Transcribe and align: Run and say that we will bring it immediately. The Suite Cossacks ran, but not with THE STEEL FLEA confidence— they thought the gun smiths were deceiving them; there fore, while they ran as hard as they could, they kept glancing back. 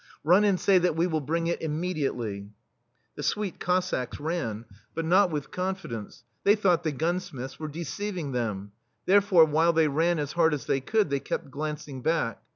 Run 0.23 0.43
and 0.45 0.59
say 0.59 0.79
that 0.79 0.95
we 0.95 1.05
will 1.05 1.21
bring 1.21 1.45
it 1.45 1.61
immediately. 1.61 2.49
The 3.13 3.21
Suite 3.21 3.59
Cossacks 3.59 4.19
ran, 4.19 4.65
but 4.95 5.05
not 5.05 5.29
with 5.29 5.43
THE 5.43 5.49
STEEL 5.49 5.51
FLEA 5.51 5.55
confidence— 5.67 6.23
they 6.43 6.55
thought 6.55 6.81
the 6.83 6.91
gun 6.91 7.19
smiths 7.19 7.59
were 7.59 7.67
deceiving 7.67 8.31
them; 8.31 8.71
there 9.05 9.21
fore, 9.21 9.45
while 9.45 9.73
they 9.73 9.87
ran 9.87 10.17
as 10.17 10.31
hard 10.31 10.55
as 10.55 10.65
they 10.65 10.81
could, 10.81 11.11
they 11.11 11.19
kept 11.19 11.51
glancing 11.51 12.01
back. 12.01 12.41